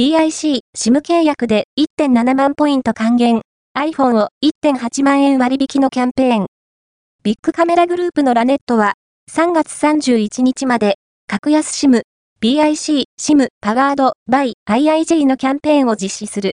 [0.00, 3.42] BIC、SIM 契約で1.7万ポイント還元。
[3.76, 6.46] iPhone を1.8万円割引のキャンペーン。
[7.22, 8.94] ビッグカメラグループのラネットは、
[9.30, 10.94] 3月31日まで、
[11.26, 12.00] 格安 SIM、
[12.40, 16.48] PIC、SIM、パワード、バイ、IIJ のキャンペーンを実施する。